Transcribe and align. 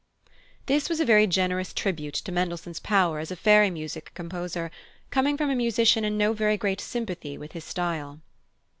This 0.65 0.89
was 0.89 0.99
a 0.99 1.05
very 1.05 1.27
generous 1.27 1.75
tribute 1.75 2.15
to 2.15 2.31
Mendelssohn's 2.31 2.79
power 2.79 3.19
as 3.19 3.29
a 3.29 3.35
fairy 3.35 3.69
music 3.69 4.09
composer, 4.15 4.71
coming 5.11 5.37
from 5.37 5.51
a 5.51 5.55
musician 5.55 6.03
in 6.03 6.17
no 6.17 6.33
very 6.33 6.57
great 6.57 6.81
sympathy 6.81 7.37
with 7.37 7.51
his 7.51 7.65
style. 7.65 8.19